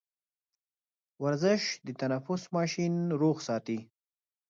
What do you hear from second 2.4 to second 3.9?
ماشين روغ ساتي.